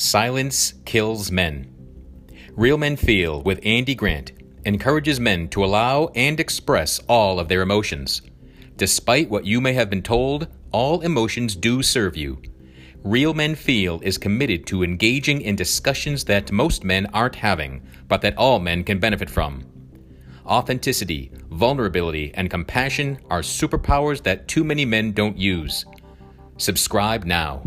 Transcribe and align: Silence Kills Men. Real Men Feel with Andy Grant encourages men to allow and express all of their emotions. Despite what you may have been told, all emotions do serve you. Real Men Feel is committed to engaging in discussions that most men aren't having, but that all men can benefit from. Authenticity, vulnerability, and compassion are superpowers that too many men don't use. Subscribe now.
Silence 0.00 0.74
Kills 0.84 1.32
Men. 1.32 1.74
Real 2.52 2.78
Men 2.78 2.94
Feel 2.94 3.42
with 3.42 3.58
Andy 3.64 3.96
Grant 3.96 4.30
encourages 4.64 5.18
men 5.18 5.48
to 5.48 5.64
allow 5.64 6.06
and 6.14 6.38
express 6.38 7.00
all 7.08 7.40
of 7.40 7.48
their 7.48 7.62
emotions. 7.62 8.22
Despite 8.76 9.28
what 9.28 9.44
you 9.44 9.60
may 9.60 9.72
have 9.72 9.90
been 9.90 10.04
told, 10.04 10.46
all 10.70 11.00
emotions 11.00 11.56
do 11.56 11.82
serve 11.82 12.16
you. 12.16 12.40
Real 13.02 13.34
Men 13.34 13.56
Feel 13.56 13.98
is 14.04 14.18
committed 14.18 14.68
to 14.68 14.84
engaging 14.84 15.40
in 15.40 15.56
discussions 15.56 16.22
that 16.26 16.52
most 16.52 16.84
men 16.84 17.06
aren't 17.06 17.34
having, 17.34 17.82
but 18.06 18.22
that 18.22 18.38
all 18.38 18.60
men 18.60 18.84
can 18.84 19.00
benefit 19.00 19.28
from. 19.28 19.66
Authenticity, 20.46 21.32
vulnerability, 21.50 22.30
and 22.34 22.48
compassion 22.48 23.18
are 23.30 23.40
superpowers 23.40 24.22
that 24.22 24.46
too 24.46 24.62
many 24.62 24.84
men 24.84 25.10
don't 25.10 25.36
use. 25.36 25.84
Subscribe 26.56 27.24
now. 27.24 27.64